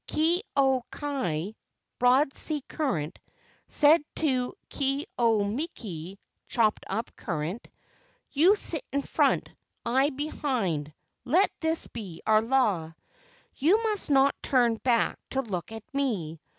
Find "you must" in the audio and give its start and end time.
13.53-14.09